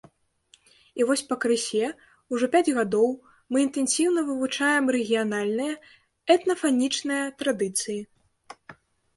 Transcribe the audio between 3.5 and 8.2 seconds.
мы інтэнсіўна вывучаем рэгіянальныя этнафанічныя традыцыі.